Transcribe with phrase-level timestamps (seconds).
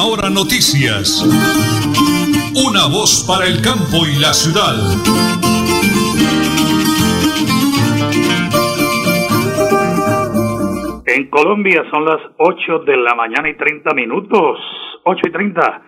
[0.00, 1.22] Última Hora Noticias.
[2.56, 4.76] Una voz para el campo y la ciudad.
[11.06, 14.58] En Colombia son las 8 de la mañana y 30 minutos.
[15.04, 15.82] 8 y 30.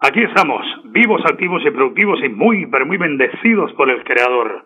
[0.00, 0.62] Aquí estamos,
[0.92, 4.64] vivos, activos y productivos y muy, pero muy bendecidos por el Creador.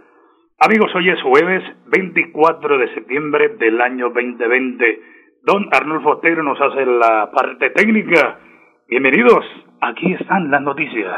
[0.58, 5.02] Amigos, hoy es jueves 24 de septiembre del año 2020.
[5.44, 8.40] Don Arnulfo Otero nos hace la parte técnica.
[8.90, 9.44] Bienvenidos,
[9.80, 11.14] aquí están las noticias.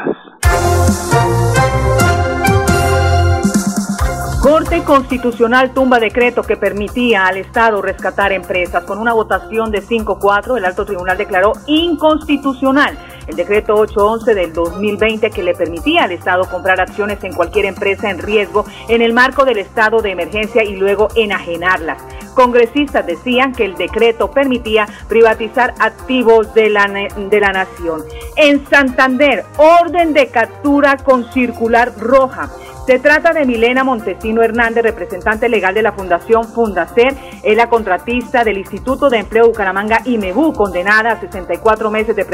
[4.43, 8.83] Corte Constitucional tumba decreto que permitía al Estado rescatar empresas.
[8.83, 12.95] Con una votación de 5-4, el Alto Tribunal declaró inconstitucional
[13.27, 18.11] el decreto 811 del 2020 que le permitía al Estado comprar acciones en cualquier empresa
[18.11, 22.03] en riesgo en el marco del estado de emergencia y luego enajenarlas.
[22.33, 28.03] Congresistas decían que el decreto permitía privatizar activos de la, de la nación.
[28.35, 32.49] En Santander, orden de captura con circular roja.
[32.85, 38.43] Se trata de Milena Montesino Hernández, representante legal de la Fundación Fundacer, es la contratista
[38.43, 42.25] del Instituto de Empleo Bucaramanga MEBU, condenada a 64 meses de,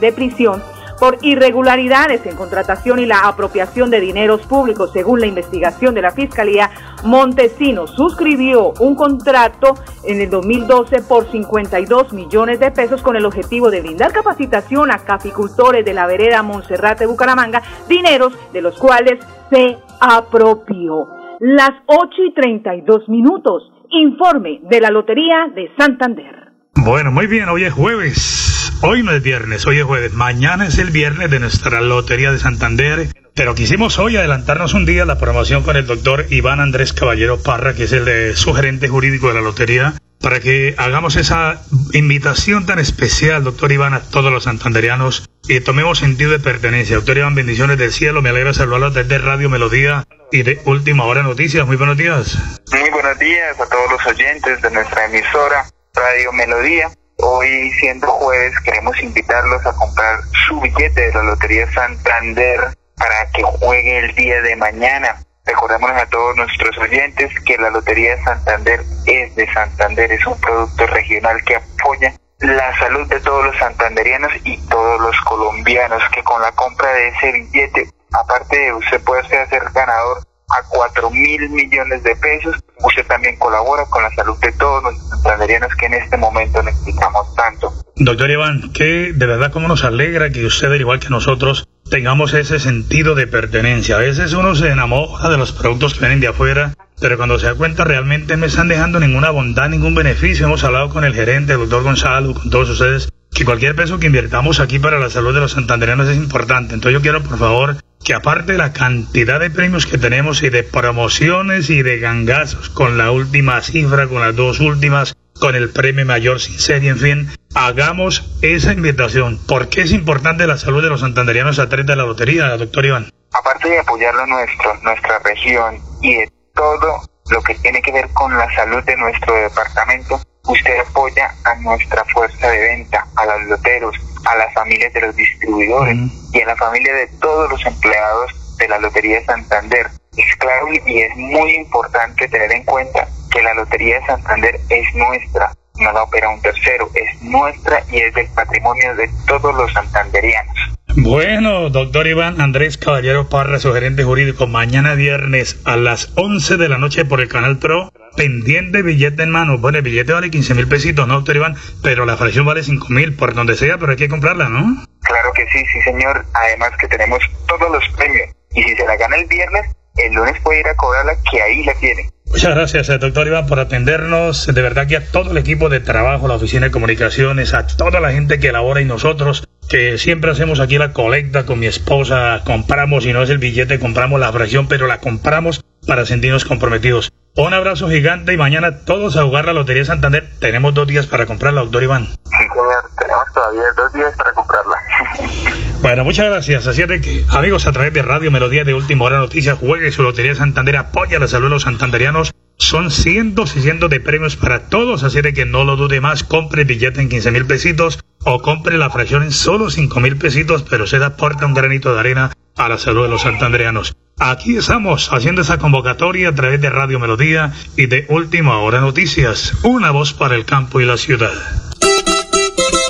[0.00, 0.62] de prisión
[1.00, 4.90] por irregularidades en contratación y la apropiación de dineros públicos.
[4.92, 6.70] Según la investigación de la Fiscalía,
[7.04, 13.70] Montesino suscribió un contrato en el 2012 por 52 millones de pesos con el objetivo
[13.70, 19.18] de brindar capacitación a caficultores de la vereda Monserrate Bucaramanga, dineros de los cuales
[19.50, 21.08] se apropió.
[21.40, 23.72] Las 8 y 32 minutos.
[23.88, 26.52] Informe de la Lotería de Santander.
[26.76, 28.39] Bueno, muy bien, hoy es jueves.
[28.82, 30.14] Hoy no es viernes, hoy es jueves.
[30.14, 33.08] Mañana es el viernes de nuestra Lotería de Santander.
[33.34, 37.74] Pero quisimos hoy adelantarnos un día la promoción con el doctor Iván Andrés Caballero Parra,
[37.74, 41.60] que es el de, su gerente jurídico de la Lotería, para que hagamos esa
[41.92, 46.96] invitación tan especial, doctor Iván, a todos los santanderianos y tomemos sentido de pertenencia.
[46.96, 48.22] Doctor Iván, bendiciones del cielo.
[48.22, 51.66] Me alegra saludarlos desde Radio Melodía y de Última Hora Noticias.
[51.66, 52.38] Muy buenos días.
[52.72, 56.88] Muy buenos días a todos los oyentes de nuestra emisora Radio Melodía.
[57.22, 62.60] Hoy, siendo jueves, queremos invitarlos a comprar su billete de la Lotería Santander
[62.96, 65.16] para que juegue el día de mañana.
[65.44, 70.86] Recordémonos a todos nuestros oyentes que la Lotería Santander es de Santander, es un producto
[70.86, 76.40] regional que apoya la salud de todos los santanderianos y todos los colombianos, que con
[76.40, 82.02] la compra de ese billete, aparte de usted puede ser ganador a 4 mil millones
[82.02, 82.56] de pesos.
[82.82, 87.34] Usted también colabora con la salud de todos los santanderianos que en este momento necesitamos
[87.34, 87.72] tanto.
[87.96, 92.32] Doctor Iván, que de verdad como nos alegra que usted, al igual que nosotros, tengamos
[92.34, 93.96] ese sentido de pertenencia.
[93.96, 97.46] A veces uno se enamora de los productos que vienen de afuera, pero cuando se
[97.46, 100.46] da cuenta realmente no están dejando ninguna bondad, ningún beneficio.
[100.46, 104.06] Hemos hablado con el gerente, el doctor Gonzalo, con todos ustedes, que cualquier peso que
[104.06, 106.74] invirtamos aquí para la salud de los santanderianos es importante.
[106.74, 110.48] Entonces yo quiero, por favor, que aparte de la cantidad de premios que tenemos y
[110.48, 115.70] de promociones y de gangazos con la última cifra, con las dos últimas, con el
[115.70, 119.38] premio mayor sin serie, en fin, hagamos esa invitación.
[119.46, 122.84] ¿Por qué es importante la salud de los santanderianos a través de la lotería, doctor
[122.84, 123.10] Iván?
[123.32, 128.08] Aparte de apoyar lo nuestro, nuestra región y de todo lo que tiene que ver
[128.12, 133.42] con la salud de nuestro departamento, usted apoya a nuestra fuerza de venta, a los
[133.48, 135.96] loteros, a las familias de los distribuidores
[136.32, 139.86] y a la familia de todos los empleados de la Lotería de Santander.
[140.16, 144.94] Es claro y es muy importante tener en cuenta que la Lotería de Santander es
[144.94, 149.72] nuestra, no la opera un tercero, es nuestra y es del patrimonio de todos los
[149.72, 150.56] santanderianos.
[150.96, 156.68] Bueno, doctor Iván Andrés Caballero Parra, su gerente jurídico, mañana viernes a las 11 de
[156.68, 159.58] la noche por el Canal Pro, pendiente billete en mano.
[159.58, 161.56] Bueno, el billete vale 15 mil pesitos, ¿no, doctor Iván?
[161.82, 164.84] Pero la fracción vale 5 mil, por donde sea, pero hay que comprarla, ¿no?
[165.02, 166.24] Claro que sí, sí, señor.
[166.34, 168.28] Además que tenemos todos los premios.
[168.52, 171.62] Y si se la gana el viernes, el lunes puede ir a cobrarla, que ahí
[171.62, 172.10] la tiene.
[172.26, 174.46] Muchas gracias, eh, doctor Iván, por atendernos.
[174.46, 178.00] De verdad que a todo el equipo de trabajo, la oficina de comunicaciones, a toda
[178.00, 182.42] la gente que labora y nosotros, que siempre hacemos aquí la colecta con mi esposa,
[182.44, 187.12] compramos, y no es el billete, compramos la fracción, pero la compramos para sentirnos comprometidos.
[187.36, 190.28] Un abrazo gigante y mañana todos a jugar la Lotería Santander.
[190.40, 192.06] Tenemos dos días para comprarla, doctor Iván.
[192.06, 194.76] Sí, señor, tenemos todavía dos días para comprarla.
[195.80, 196.66] Bueno, muchas gracias.
[196.66, 199.90] Así es de que, amigos, a través de Radio Melodía de Última Hora Noticias, juegue
[199.90, 202.32] su Lotería Santander, apoya la salud de los santanderianos.
[202.60, 206.22] Son cientos y cientos de premios para todos, así de que no lo dude más,
[206.22, 210.18] compre el billete en 15 mil pesitos o compre la fracción en solo 5 mil
[210.18, 213.96] pesitos, pero se aporta un granito de arena a la salud de los santanderianos.
[214.18, 219.54] Aquí estamos haciendo esa convocatoria a través de Radio Melodía y de Última Hora Noticias,
[219.64, 221.69] una voz para el campo y la ciudad.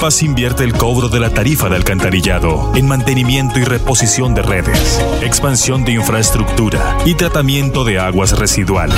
[0.00, 4.98] Paz invierte el cobro de la tarifa de alcantarillado en mantenimiento y reposición de redes,
[5.20, 8.96] expansión de infraestructura y tratamiento de aguas residuales.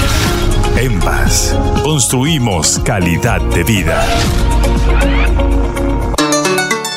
[0.77, 4.07] En Paz, construimos calidad de vida.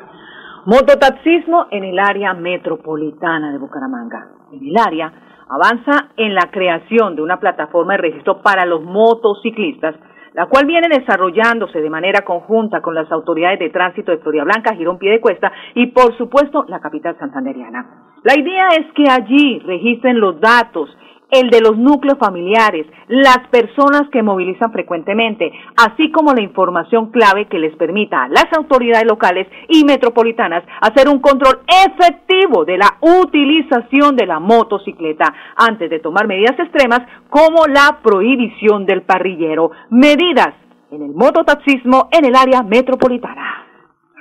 [0.67, 4.29] Mototaxismo en el área metropolitana de Bucaramanga.
[4.53, 5.12] En el área
[5.49, 9.97] avanza en la creación de una plataforma de registro para los motociclistas,
[10.35, 14.77] la cual viene desarrollándose de manera conjunta con las autoridades de tránsito de Floria Blanca,
[14.77, 18.12] Girón Piedecuesta y, por supuesto, la capital santanderiana.
[18.23, 20.91] La idea es que allí registren los datos
[21.30, 27.47] el de los núcleos familiares, las personas que movilizan frecuentemente, así como la información clave
[27.47, 32.97] que les permita a las autoridades locales y metropolitanas hacer un control efectivo de la
[33.00, 39.70] utilización de la motocicleta antes de tomar medidas extremas como la prohibición del parrillero.
[39.90, 40.54] Medidas
[40.90, 43.66] en el mototaxismo en el área metropolitana.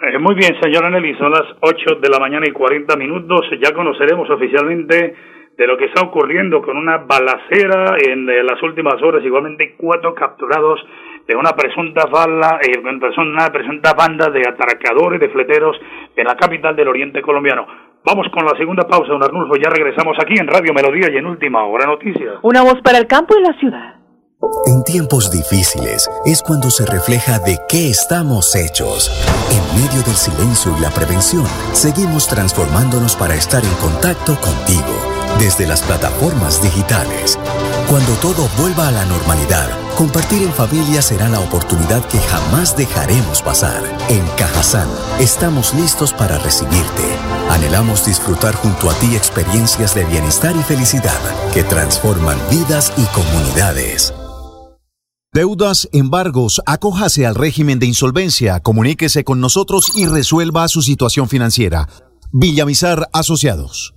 [0.01, 3.47] Eh, muy bien, señora Nelly, son las 8 de la mañana y 40 minutos.
[3.63, 5.15] Ya conoceremos oficialmente
[5.57, 10.13] de lo que está ocurriendo con una balacera en eh, las últimas horas, igualmente cuatro
[10.13, 10.79] capturados
[11.27, 15.75] de una presunta bala, eh, una presunta banda de atracadores, de fleteros
[16.15, 17.65] en la capital del oriente colombiano.
[18.05, 21.25] Vamos con la segunda pausa, don Arnulfo, ya regresamos aquí en Radio Melodía y en
[21.25, 22.35] Última Hora Noticias.
[22.43, 23.95] Una voz para el campo y la ciudad.
[24.67, 29.09] En tiempos difíciles es cuando se refleja de qué estamos hechos.
[29.49, 35.67] En medio del silencio y la prevención, seguimos transformándonos para estar en contacto contigo desde
[35.67, 37.37] las plataformas digitales.
[37.89, 43.41] Cuando todo vuelva a la normalidad, compartir en familia será la oportunidad que jamás dejaremos
[43.41, 43.81] pasar.
[44.09, 44.89] En Cajazán
[45.19, 47.03] estamos listos para recibirte.
[47.49, 51.19] Anhelamos disfrutar junto a ti experiencias de bienestar y felicidad
[51.53, 54.13] que transforman vidas y comunidades.
[55.33, 61.87] Deudas, embargos, acójase al régimen de insolvencia, comuníquese con nosotros y resuelva su situación financiera.
[62.31, 63.96] Villamizar Asociados.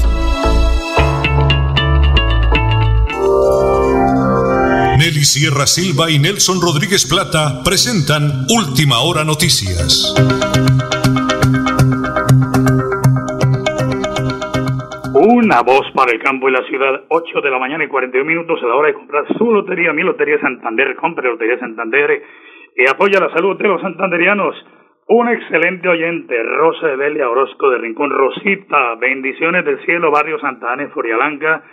[5.11, 10.07] Nelly Sierra Silva y Nelson Rodríguez Plata presentan Última Hora Noticias.
[15.11, 18.63] Una voz para el campo y la ciudad, 8 de la mañana y 41 minutos.
[18.63, 22.23] A la hora de comprar su lotería, mi lotería Santander, compre Lotería Santander
[22.77, 24.55] y apoya la salud de los santanderianos.
[25.07, 30.71] Un excelente oyente, Rosa de Belia Orozco de Rincón, Rosita, bendiciones del cielo, barrio Santa
[30.71, 31.63] Ana, Blanca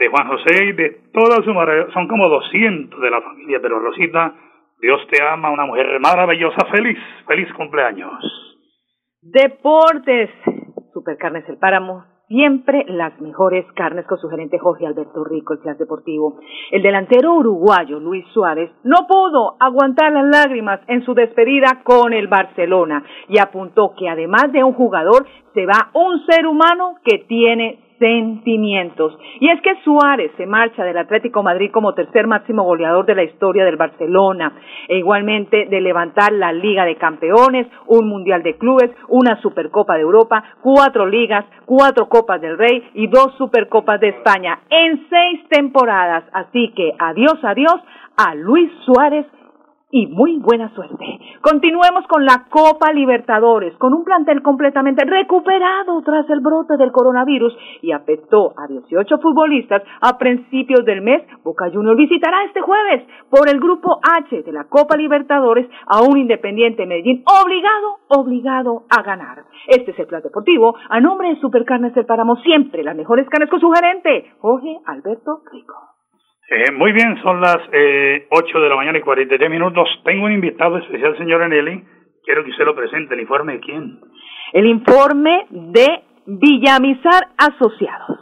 [0.00, 1.52] de Juan José y de toda su
[1.92, 4.32] son como 200 de la familia, pero Rosita,
[4.80, 8.10] Dios te ama, una mujer maravillosa, feliz, feliz cumpleaños.
[9.20, 10.30] Deportes,
[10.94, 15.76] Supercarnes El Páramo, siempre las mejores carnes con su gerente Jorge Alberto Rico, el Club
[15.76, 16.40] Deportivo.
[16.70, 22.26] El delantero uruguayo Luis Suárez no pudo aguantar las lágrimas en su despedida con el
[22.26, 27.89] Barcelona y apuntó que además de un jugador se va un ser humano que tiene
[28.00, 29.16] sentimientos.
[29.38, 33.22] Y es que Suárez se marcha del Atlético Madrid como tercer máximo goleador de la
[33.22, 34.52] historia del Barcelona,
[34.88, 40.00] e igualmente de levantar la Liga de Campeones, un Mundial de Clubes, una Supercopa de
[40.00, 46.24] Europa, cuatro ligas, cuatro Copas del Rey y dos Supercopas de España en seis temporadas.
[46.32, 47.80] Así que adiós, adiós
[48.16, 49.26] a Luis Suárez
[49.90, 51.18] y muy buena suerte.
[51.40, 57.56] Continuemos con la Copa Libertadores, con un plantel completamente recuperado tras el brote del coronavirus
[57.82, 61.22] y afectó a 18 futbolistas a principios del mes.
[61.42, 66.18] Boca Juniors visitará este jueves por el grupo H de la Copa Libertadores a un
[66.18, 69.44] Independiente Medellín obligado, obligado a ganar.
[69.66, 73.50] Este es el plan deportivo a nombre de Supercarnes del Páramo, siempre las mejores carnes
[73.50, 75.89] con su gerente, Jorge Alberto Rico.
[76.50, 79.88] Eh, muy bien, son las eh, 8 de la mañana y 43 minutos.
[80.04, 81.84] Tengo un invitado especial, señora Nelly.
[82.24, 83.14] Quiero que usted lo presente.
[83.14, 84.00] ¿El informe de quién?
[84.52, 85.86] El informe de
[86.26, 88.18] Villamizar Asociados.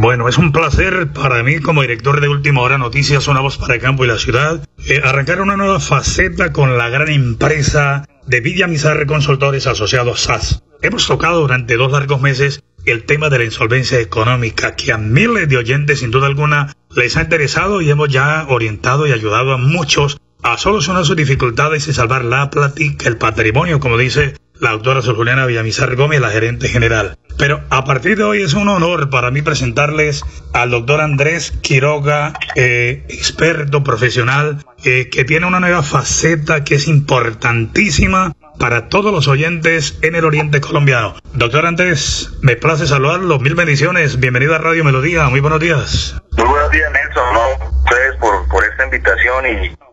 [0.00, 3.74] Bueno, es un placer para mí como director de Última Hora Noticias, una voz para
[3.74, 8.40] el campo y la ciudad, eh, arrancar una nueva faceta con la gran empresa de
[8.40, 10.64] Villamizar Consultores Asociados SAS.
[10.82, 15.48] Hemos tocado durante dos largos meses el tema de la insolvencia económica que a miles
[15.48, 19.58] de oyentes sin duda alguna les ha interesado y hemos ya orientado y ayudado a
[19.58, 25.16] muchos a solucionar sus dificultades y salvar la plática, el patrimonio, como dice la Sor
[25.16, 27.18] Juliana Villamizar Gómez, la gerente general.
[27.38, 30.24] Pero a partir de hoy es un honor para mí presentarles
[30.54, 36.88] al doctor Andrés Quiroga, eh, experto profesional, eh, que tiene una nueva faceta que es
[36.88, 41.14] importantísima para todos los oyentes en el Oriente Colombiano.
[41.34, 43.38] Doctor Andrés, me place saludarlo.
[43.38, 44.18] Mil bendiciones.
[44.18, 45.28] Bienvenido a Radio Melodía.
[45.28, 46.20] Muy buenos días.
[46.32, 47.34] Muy buenos días, Nelson.
[47.34, 47.68] ¿no?
[47.84, 49.44] Ustedes por, esta invitación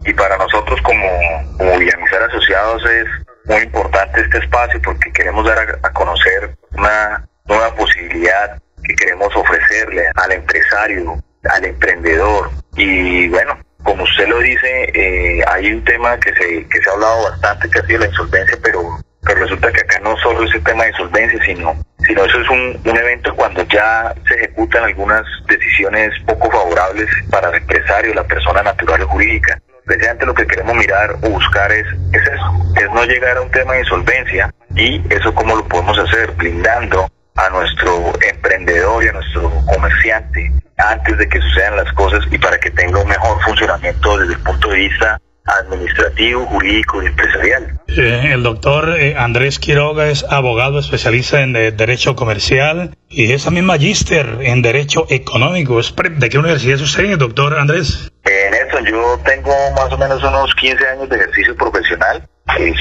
[0.06, 1.08] y, para nosotros como,
[1.58, 3.06] como Villamizar Asociados es
[3.46, 10.04] muy importante este espacio porque queremos dar a conocer una nueva posibilidad que queremos ofrecerle
[10.16, 16.34] al empresario, al emprendedor y bueno, como usted lo dice, eh, hay un tema que
[16.34, 18.82] se, que se ha hablado bastante, que ha sido la insolvencia, pero,
[19.22, 21.76] pero resulta que acá no solo es el tema de insolvencia, sino,
[22.08, 27.50] sino eso es un, un evento cuando ya se ejecutan algunas decisiones poco favorables para
[27.50, 29.60] el empresario, la persona natural o jurídica.
[29.86, 33.52] Precisamente lo que queremos mirar o buscar es, es eso, es no llegar a un
[33.52, 39.14] tema de insolvencia y eso cómo lo podemos hacer, blindando a nuestro emprendedor y a
[39.14, 44.18] nuestro comerciante antes de que sucedan las cosas y para que tenga un mejor funcionamiento
[44.18, 47.80] desde el punto de vista administrativo, jurídico y empresarial.
[47.88, 53.44] Eh, el doctor eh, Andrés Quiroga es abogado especialista en eh, Derecho Comercial y es
[53.44, 55.82] también magíster en Derecho Económico.
[55.82, 58.12] ¿De qué universidad es usted, doctor Andrés?
[58.24, 62.28] Nelson, yo tengo más o menos unos 15 años de ejercicio profesional.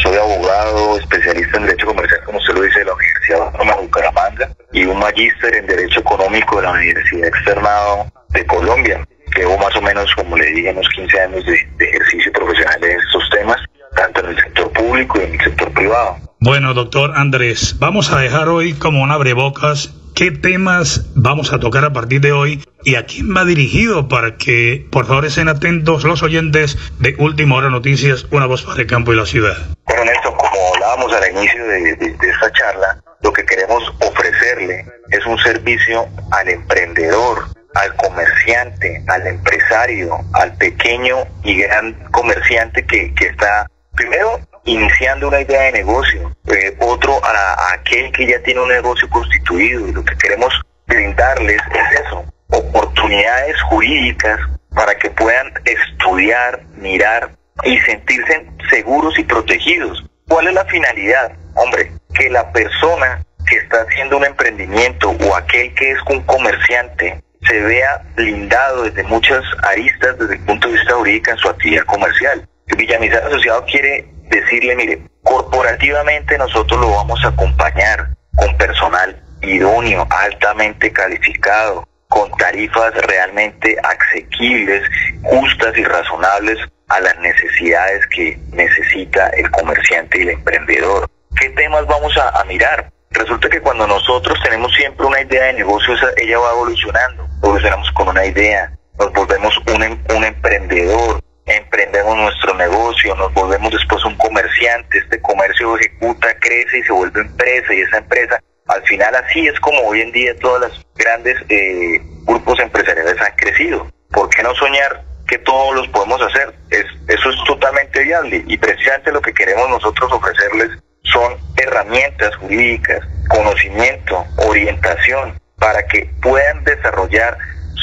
[0.02, 3.82] Soy abogado especialista en Derecho Comercial, como usted lo dice, de la Universidad Autónoma de
[3.82, 9.06] Bucaramanga y un magíster en Derecho Económico de la Universidad Externado de Colombia.
[9.36, 13.30] Llevo más o menos, como le dije, unos 15 años de, ejercicio profesional en estos
[13.30, 13.56] temas,
[13.96, 16.16] tanto en el sector público y en el sector privado.
[16.40, 21.84] Bueno, doctor Andrés, vamos a dejar hoy como un abrebocas qué temas vamos a tocar
[21.84, 26.04] a partir de hoy y a quién va dirigido para que por favor estén atentos
[26.04, 29.56] los oyentes de Última Hora Noticias, una voz para el campo y la ciudad.
[29.86, 35.38] Bueno, Néstor, como hablábamos al inicio de esta charla, lo que queremos ofrecerle es un
[35.38, 44.40] servicio al emprendedor, al comerciante, al empresario, al pequeño y gran comerciante que, está primero
[44.64, 49.88] iniciando una idea de negocio, eh, otro a, aquel que ya tiene un negocio constituido
[49.88, 50.52] y lo que queremos
[50.86, 54.40] brindarles es eso, oportunidades jurídicas
[54.74, 57.30] para que puedan estudiar, mirar
[57.64, 60.04] y sentirse seguros y protegidos.
[60.28, 61.32] ¿Cuál es la finalidad?
[61.54, 67.22] Hombre, que la persona que está haciendo un emprendimiento o aquel que es un comerciante
[67.46, 71.84] se vea blindado desde muchas aristas desde el punto de vista jurídico en su actividad
[71.84, 72.48] comercial.
[72.76, 80.92] Villamizar Asociado quiere decirle, mire, corporativamente nosotros lo vamos a acompañar con personal idóneo, altamente
[80.92, 84.82] calificado, con tarifas realmente asequibles,
[85.22, 91.08] justas y razonables a las necesidades que necesita el comerciante y el emprendedor.
[91.38, 92.90] ¿Qué temas vamos a, mirar?
[93.10, 97.26] Resulta que cuando nosotros tenemos siempre una idea de negocio, ella va evolucionando.
[97.42, 103.70] Evolucionamos con una idea, nos volvemos un, em, un emprendedor, emprendemos nuestro negocio, nos volvemos
[103.72, 108.82] después un comerciante, este comercio ejecuta, crece y se vuelve empresa y esa empresa, al
[108.84, 113.86] final así es como hoy en día todas las grandes eh, grupos empresariales han crecido.
[114.10, 116.54] ¿Por qué no soñar que todos los podemos hacer?
[116.70, 120.70] Es, eso es totalmente viable y precisamente lo que queremos nosotros ofrecerles
[121.04, 127.36] son herramientas jurídicas, conocimiento, orientación, para que puedan desarrollar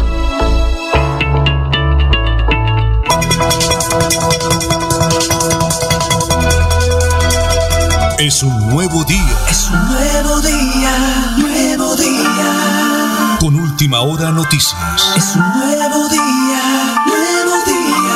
[8.21, 9.33] Es un nuevo día.
[9.49, 10.93] Es un nuevo día,
[11.41, 12.53] nuevo día.
[13.41, 14.77] Con última hora noticias.
[15.17, 16.61] Es un nuevo día,
[17.01, 18.13] nuevo día.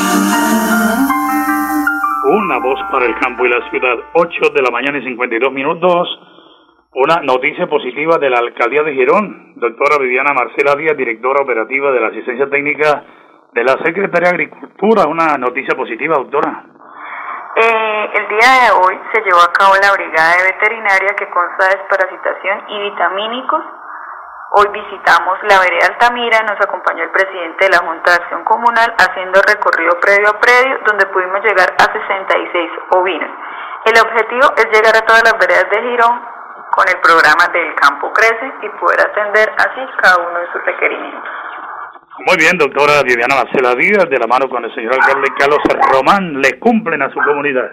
[2.37, 3.97] Una voz para el campo y la ciudad.
[4.13, 6.07] 8 de la mañana y 52 minutos.
[6.93, 9.55] Una noticia positiva de la alcaldía de Girón.
[9.55, 13.03] Doctora Viviana Marcela Díaz, directora operativa de la asistencia técnica
[13.55, 15.07] de la Secretaría de Agricultura.
[15.07, 16.74] Una noticia positiva, doctora.
[17.57, 21.67] Eh, el día de hoy se llevó a cabo la brigada de veterinaria que consta
[21.67, 23.63] de desparasitación y vitamínicos.
[24.59, 28.93] Hoy visitamos la vereda Altamira, nos acompañó el presidente de la Junta de Acción Comunal
[28.99, 33.31] haciendo recorrido predio a predio donde pudimos llegar a 66 ovinos.
[33.85, 36.27] El objetivo es llegar a todas las veredas de Girón
[36.71, 41.31] con el programa del campo crece y poder atender así cada uno de sus requerimientos.
[42.19, 45.59] Muy bien, doctora Viviana Marcela Díaz, de la mano con el señor alcalde Carlos
[45.91, 47.71] Román, le cumplen a su comunidad.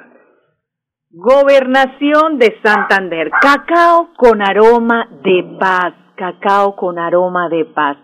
[1.10, 7.96] Gobernación de Santander, cacao con aroma de paz, cacao con aroma de paz.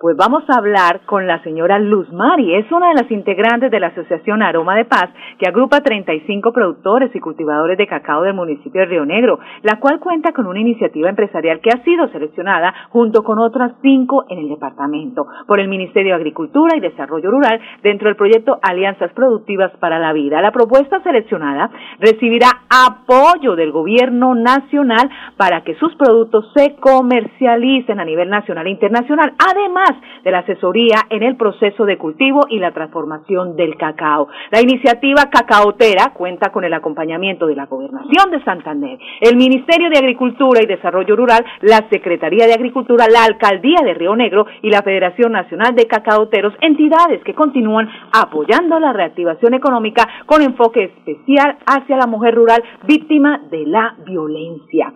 [0.00, 3.78] Pues vamos a hablar con la señora Luz Mari, es una de las integrantes de
[3.80, 8.80] la Asociación Aroma de Paz, que agrupa 35 productores y cultivadores de cacao del municipio
[8.80, 13.22] de Río Negro, la cual cuenta con una iniciativa empresarial que ha sido seleccionada junto
[13.22, 18.08] con otras cinco en el departamento por el Ministerio de Agricultura y Desarrollo Rural dentro
[18.08, 20.40] del proyecto Alianzas Productivas para la Vida.
[20.40, 28.04] La propuesta seleccionada recibirá apoyo del gobierno nacional para que sus productos se comercialicen a
[28.06, 29.89] nivel nacional e internacional, además
[30.24, 34.28] de la asesoría en el proceso de cultivo y la transformación del cacao.
[34.50, 39.98] La iniciativa cacaotera cuenta con el acompañamiento de la Gobernación de Santander, el Ministerio de
[39.98, 44.82] Agricultura y Desarrollo Rural, la Secretaría de Agricultura, la Alcaldía de Río Negro y la
[44.82, 51.96] Federación Nacional de Cacaoteros, entidades que continúan apoyando la reactivación económica con enfoque especial hacia
[51.96, 54.92] la mujer rural víctima de la violencia.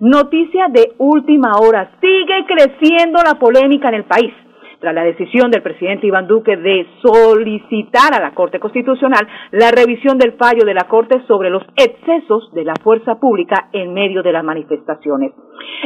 [0.00, 1.90] Noticia de última hora.
[2.00, 4.32] Sigue creciendo la polémica en el país
[4.78, 10.16] tras la decisión del presidente Iván Duque de solicitar a la Corte Constitucional la revisión
[10.16, 14.32] del fallo de la Corte sobre los excesos de la fuerza pública en medio de
[14.32, 15.32] las manifestaciones.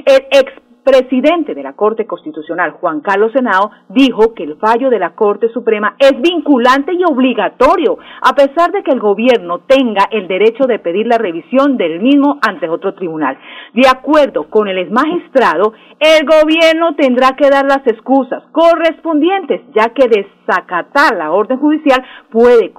[0.05, 4.99] El ex presidente de la Corte Constitucional, Juan Carlos Senao, dijo que el fallo de
[4.99, 10.27] la Corte Suprema es vinculante y obligatorio, a pesar de que el gobierno tenga el
[10.27, 13.39] derecho de pedir la revisión del mismo ante otro tribunal.
[13.75, 20.09] De acuerdo con el exmagistrado, el gobierno tendrá que dar las excusas correspondientes, ya que
[20.09, 22.73] desacatar la orden judicial puede,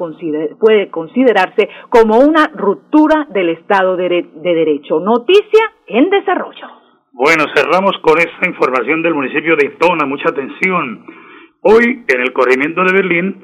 [0.59, 4.99] puede considerarse como una ruptura del Estado de Derecho.
[4.99, 6.82] Noticia en desarrollo.
[7.15, 10.03] Bueno, cerramos con esta información del municipio de Tona.
[10.07, 11.05] Mucha atención.
[11.61, 13.35] Hoy, en el corregimiento de Berlín,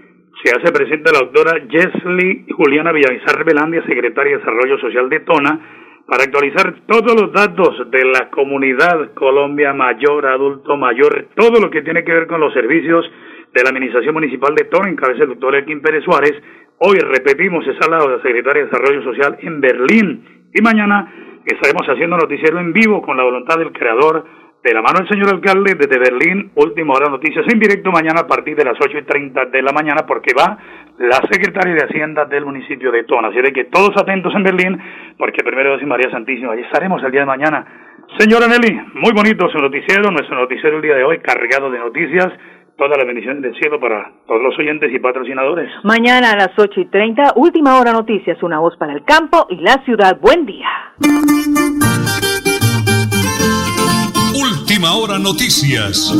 [0.43, 5.59] se hace presente la doctora Jesly Juliana Villavizar Belandia, secretaria de Desarrollo Social de Tona,
[6.07, 11.83] para actualizar todos los datos de la comunidad Colombia mayor, adulto mayor, todo lo que
[11.83, 13.05] tiene que ver con los servicios
[13.53, 16.33] de la Administración Municipal de Tona, en cabeza del doctor Elkin Pérez Suárez.
[16.79, 21.87] Hoy repetimos esa lado de la Secretaria de Desarrollo Social en Berlín y mañana estaremos
[21.87, 24.25] haciendo noticiero en vivo con la voluntad del creador,
[24.63, 28.27] de la mano del señor alcalde desde Berlín, última hora noticias en directo mañana a
[28.27, 30.57] partir de las ocho y treinta de la mañana porque va
[30.97, 33.29] la secretaria de Hacienda del municipio de Tona.
[33.29, 34.77] Así que todos atentos en Berlín
[35.17, 36.51] porque primero es María Santísima.
[36.51, 37.65] Allí estaremos el día de mañana.
[38.17, 42.27] Señora Nelly, muy bonito su noticiero, nuestro noticiero el día de hoy cargado de noticias
[42.79, 45.69] todas las bendiciones del cielo para todos los oyentes y patrocinadores.
[45.83, 49.57] Mañana a las 8 y 30, última hora noticias, una voz para el campo y
[49.57, 50.17] la ciudad.
[50.19, 50.67] Buen día.
[54.33, 56.15] Última hora noticias.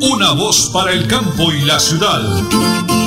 [0.00, 3.05] Una voz para el campo y la ciudad.